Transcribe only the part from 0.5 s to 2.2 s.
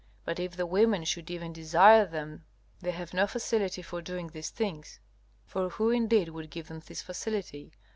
the women should even desire